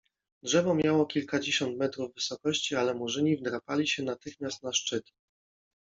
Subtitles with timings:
[0.43, 5.11] Drzewo miało kilkadziesiąt metrów wysokości, ale Murzyni wdrapali się natychmiast na szczyt.